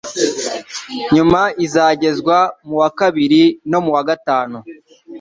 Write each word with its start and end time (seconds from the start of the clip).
nyuma 1.15 1.41
izagezwa 1.65 2.37
mu 2.67 2.75
wa 2.81 2.89
kabiri 2.99 3.41
no 3.71 3.79
mu 3.83 3.91
wa 3.95 4.03
gatanu 4.09 4.57